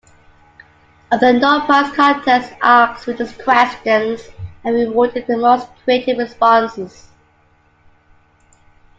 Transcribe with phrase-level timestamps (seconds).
[1.11, 4.29] Other No-Prize contests asked readers questions
[4.63, 7.07] and rewarded the most creative responses.